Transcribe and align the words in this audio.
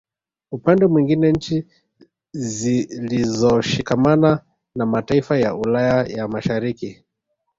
Upande 0.51 0.87
mwingine 0.87 1.31
nchi 1.31 1.65
zilizoshikamana 2.33 4.39
na 4.75 4.85
mataifa 4.85 5.37
ya 5.37 5.55
Ulaya 5.55 6.05
ya 6.07 6.27
Mashariki 6.27 7.03